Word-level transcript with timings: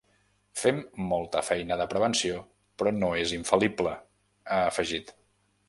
Fem 0.61 0.79
molta 1.11 1.43
feina 1.49 1.77
de 1.83 1.87
prevenció, 1.91 2.41
però 2.83 2.95
no 3.03 3.13
és 3.25 3.35
infal·lible, 3.39 3.95
ha 4.57 4.61
afegit. 4.73 5.17